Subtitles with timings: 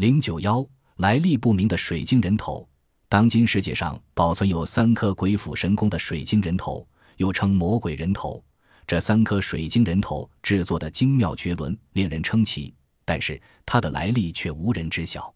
[0.00, 2.66] 零九幺来历不明的水晶人头。
[3.06, 6.88] 当今世界上保存有三颗鬼斧神工的水晶人头，
[7.18, 8.42] 又称魔鬼人头。
[8.86, 12.74] 这三颗水晶人头制作的精妙绝伦，令人称奇。
[13.04, 15.30] 但是它的来历却无人知晓。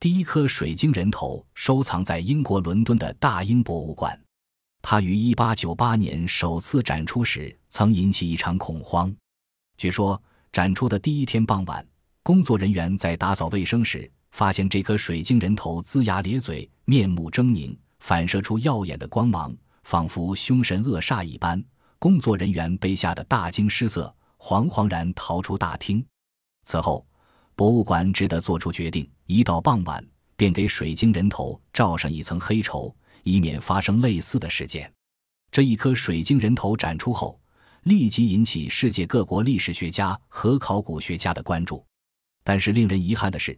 [0.00, 4.18] 第一颗水晶人头收藏在英国伦敦的大英博物馆，
[4.80, 9.14] 它于1898年首次展出时曾引起一场恐慌。
[9.76, 10.18] 据说
[10.50, 11.86] 展出的第一天傍晚，
[12.28, 21.64] 工作人员在打扫卫生时，发现这颗水晶人头龇牙咧嘴、面目狰狞，反射出耀眼的光芒，仿佛凶神恶煞一般。
[21.98, 26.04] 工作人员被吓得大惊失色，惶惶然逃出大厅。
[26.64, 27.06] 此后，
[27.56, 30.06] 博物馆只得做出决定：一到傍晚，
[30.36, 34.92] 便给水晶人头罩上一层黑绸，以免发生类似的事件。
[35.50, 37.40] 这一颗水晶人头展出后，
[37.84, 41.82] 立即引起世界各国历史学家和考古学家的关注。
[42.48, 43.54] 但是，令人遗憾的是，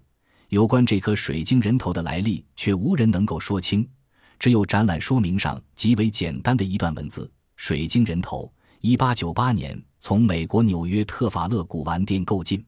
[0.48, 3.88] 有关这颗水晶人头的来历，却无人能够说清。
[4.36, 7.30] 只有展览说明上极为简单的一段文字。
[7.54, 12.66] 水晶人头，一八九八年从美国纽约特法勒古玩店购进，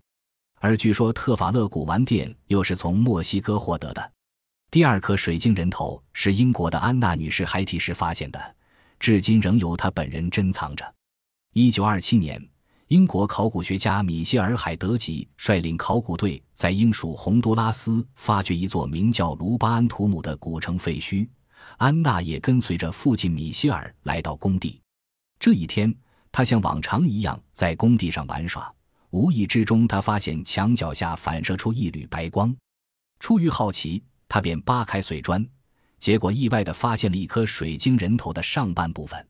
[0.61, 4.13] 而据说特法勒古玩店又是从墨西哥获得的。
[4.71, 8.55] 第二颗水晶人头是英国的安娜女士孩提时发现的，
[9.01, 10.95] 至今仍由她本人珍藏着。
[11.53, 12.41] 一九二七年，
[12.93, 21.27] 英国考古学家米歇尔·海德吉率领考古队在英属洪都拉斯发掘一座名叫卢巴安图姆的古城废墟，
[21.79, 24.79] 安娜也跟随着父亲米歇尔来到工地。
[25.41, 25.95] 这一天，
[26.31, 28.71] 他像往常一样在工地上玩耍。
[29.09, 32.55] 无意之中，他发现墙脚下反射出一缕白光。
[33.21, 35.43] 出于好奇，他便扒开碎砖，
[35.99, 39.27] 结果意外地发现了一颗水晶人头的上半部分。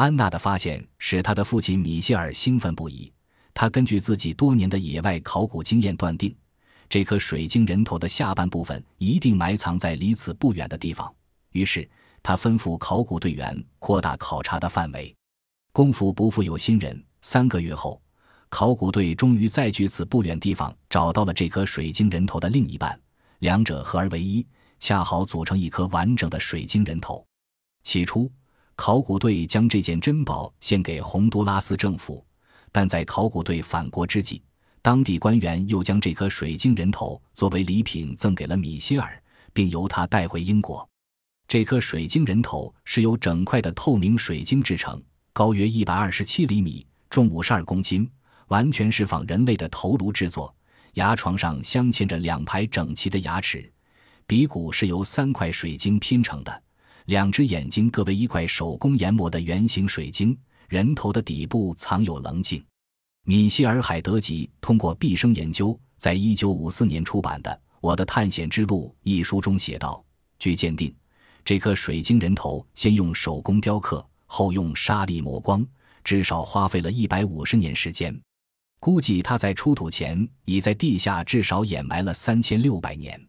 [0.00, 3.12] 安娜的发现使她的父亲米歇尔兴奋不已。
[3.52, 6.34] 他根据自己多年的野外考古经验断定，
[6.88, 11.12] 这颗水晶人头的下半部分一定埋藏在离此不远的地方。
[11.50, 11.86] 于是，
[12.22, 15.14] 他吩咐考古队员扩大考察的范围。
[15.70, 18.00] 功夫不负有心人，三个月后，
[18.48, 22.98] 考古队终于在距此不远地方找到了这颗水晶人头的另一半，
[23.40, 24.46] 两者合而为一，
[24.78, 27.22] 恰好组成一颗完整的水晶人头。
[27.82, 28.30] 起初，
[28.80, 32.24] 考古队将这件珍宝献给洪都拉斯政府，
[32.72, 34.42] 但在考古队返国之际，
[34.80, 40.88] 当地官员又将这颗水晶人头作为礼品赠给了米歇尔，并由他带回英国。
[41.46, 44.98] 这颗水晶人头是由整块的透明水晶制成。
[45.34, 48.10] 高约一百二十七厘米，重五十二公斤，
[48.48, 50.54] 完全是仿人类的头颅制作。
[50.94, 53.70] 牙床上镶嵌着两排整齐的牙齿，
[54.26, 56.62] 鼻骨是由三块水晶拼成的，
[57.10, 60.38] 两只眼睛各为一块手工研磨的圆形水晶。
[60.68, 62.64] 人头的底部藏有棱镜。
[63.24, 67.50] 米歇尔·海德吉通过毕生研究，在一九五四年出版的
[67.80, 70.04] 《我的探险之路》一书中写道：
[70.38, 70.94] 据鉴定，
[71.44, 74.06] 这颗水晶人头先用手工雕刻。
[74.26, 75.66] 后用沙粒磨光，
[76.04, 78.16] 至少花费了一百五十年时间。
[78.78, 83.20] 估计它在出土前已在地下至少掩埋了三千六百年。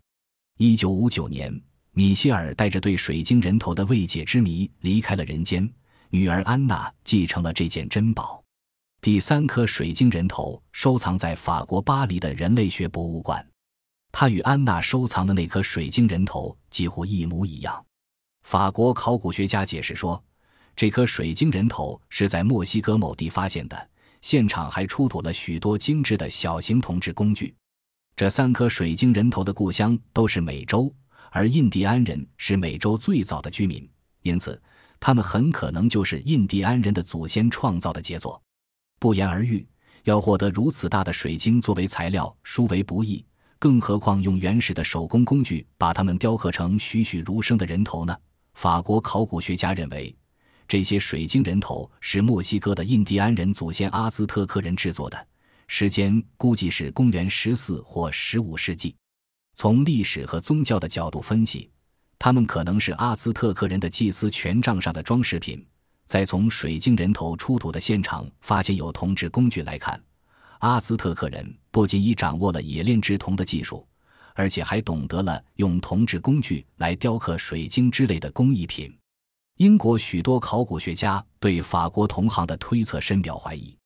[0.59, 1.59] 一九五九年，
[1.93, 5.69] 米歇尔带着对水晶人头的未解之谜离开了人间，
[6.09, 8.41] 女儿安娜继承了这件珍宝。
[9.01, 13.45] 第三颗水晶人头收藏在法国巴黎的人类学博物馆，
[14.11, 17.85] 它与安娜收藏的那颗水晶人头几乎一模一样。
[18.43, 20.23] 法国考古学家解释说。
[20.73, 23.89] 这颗水晶人头是在墨西哥某地发现的，
[24.21, 27.53] 现场还出土了许多精致的小型铜制工具。
[28.15, 30.91] 这三颗水晶人头的故乡都是美洲，
[31.33, 33.89] 而印第安人是美洲最早的居民，
[34.21, 34.61] 因此
[34.99, 38.41] 他们很可能就是印第安人的祖先创造的杰作。
[38.99, 39.65] 不言而喻，
[40.03, 43.25] 要获得如此大的水晶作为材料，殊为不易，
[43.57, 48.13] 更何况用原始的手工工具把它们雕刻成栩栩如生的人头呢？
[48.55, 50.13] 法国考古学家认为。
[50.67, 55.27] 这些水晶人头是墨西哥的印第安人祖先阿兹特克人制作的，
[55.69, 58.93] 时间估计是公元十四或十五世纪。
[59.53, 61.69] 从历史和宗教的角度分析，
[62.17, 65.65] 他们可能是阿兹特克人的祭司权杖上的装饰品。
[66.07, 70.01] 再从水晶人头出土的现场发现有铜制工具来看，
[70.59, 73.87] 阿兹特克人不仅已掌握了冶炼制铜的技术，
[74.35, 78.93] 而且还懂得了用铜制工具来雕刻水晶之类的工艺品。
[79.57, 83.77] 英国许多考古学家对法国同行的推测深表怀疑，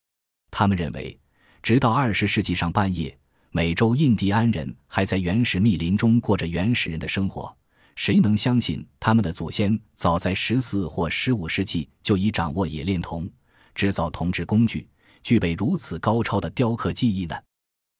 [0.50, 1.16] 他们认为，
[1.62, 3.16] 直到二十世纪上半叶，
[3.56, 7.56] 美洲印第安人还在原始密林中过着原始人的生活。
[7.94, 13.26] 谁能相信他们的祖先早在十四或十五世纪就已掌握冶炼铜、
[13.74, 14.86] 制造铜制工具，
[15.22, 17.34] 具备如此高超的雕刻技艺呢？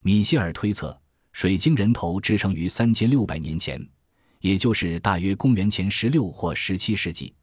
[0.03, 0.95] 米歇尔推测，
[1.31, 3.83] 水晶人头制成于三千六百年前，
[4.41, 7.33] 也就是大约公元前十六或十七世纪。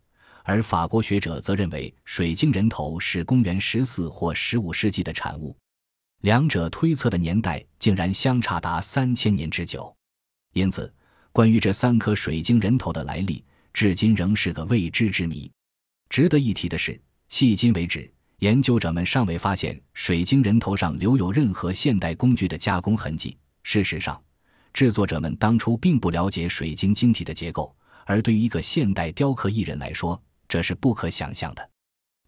[0.45, 5.57] 而法国学者则认为，水晶人头是公元十四或十五世纪的产物，
[6.25, 9.95] 两者推测的年代竟然相差达三千年之久。
[10.55, 10.91] 因此，
[11.33, 13.45] 关于这三颗水晶人头的来历，
[13.75, 15.53] 至今仍是个未知之谜。
[16.09, 16.99] 值得一提的是，
[17.29, 23.37] 迄今为止，研究者们尚未发现水晶人头上留有任何现代工具的加工痕迹。
[23.63, 24.19] 事实上，
[24.73, 27.77] 制作者们当初并不了解水晶晶体的结构，
[28.07, 30.19] 而对于一个现代雕刻艺人来说，
[30.49, 31.71] 这是不可想象的。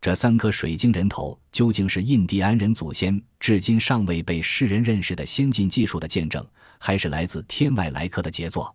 [0.06, 6.46] 这三颗水晶人头究竟是印第安人祖先至今尚未被世人认识的先进技术的见证，
[6.78, 8.72] 还是来自天外来客的杰作？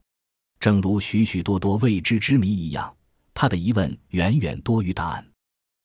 [0.59, 2.93] 正如许许多多未知之谜一样，
[3.33, 5.25] 他的疑问远远多于答案。